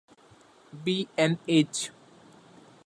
B 0.83 1.07
and 1.15 1.37
H. 1.47 1.91